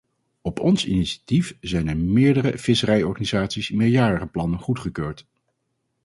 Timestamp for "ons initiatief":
0.59-1.57